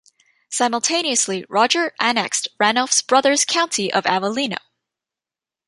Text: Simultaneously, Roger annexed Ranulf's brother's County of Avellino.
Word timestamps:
Simultaneously, 0.49 1.45
Roger 1.47 1.93
annexed 1.99 2.47
Ranulf's 2.59 3.03
brother's 3.03 3.45
County 3.45 3.93
of 3.93 4.03
Avellino. 4.07 4.57